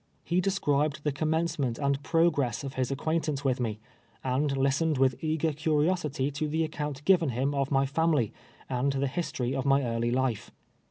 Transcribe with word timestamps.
He 0.23 0.41
described 0.41 1.03
the 1.03 1.11
commencemeTit 1.11 1.77
and 1.77 2.01
progress 2.01 2.63
of 2.63 2.73
liis 2.73 2.91
ac(piaintance 2.91 3.43
with 3.43 3.59
me, 3.59 3.77
and 4.23 4.57
listened 4.57 4.97
with 4.97 5.23
eager 5.23 5.53
curiosity 5.53 6.31
to 6.31 6.47
the 6.47 6.63
account 6.63 7.05
given 7.05 7.29
him 7.29 7.53
of 7.53 7.69
my 7.69 7.85
family, 7.85 8.33
and 8.67 8.91
the 8.93 9.05
histor}' 9.05 9.55
of 9.55 9.63
my 9.63 9.83
early 9.83 10.09
life. 10.09 10.49